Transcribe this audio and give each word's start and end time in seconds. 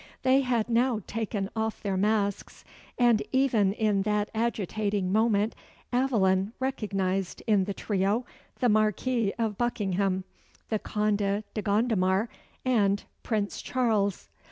They 0.23 0.39
had 0.41 0.67
now 0.67 1.01
taken 1.05 1.51
off 1.55 1.83
their 1.83 1.95
masks; 1.95 2.65
and, 2.97 3.21
even 3.31 3.71
in 3.73 4.01
that 4.01 4.31
agitating 4.33 5.11
moment 5.11 5.53
Aveline 5.93 6.53
recognised 6.59 7.43
in 7.45 7.65
the 7.65 7.73
trio 7.75 8.25
the 8.61 8.67
Marquis 8.67 9.31
of 9.37 9.59
Buckingham, 9.59 10.23
the 10.69 10.79
Conde 10.79 11.17
de 11.53 11.61
Gondomar, 11.61 12.29
and 12.65 13.03
Prince 13.21 13.61
Charles. 13.61 14.27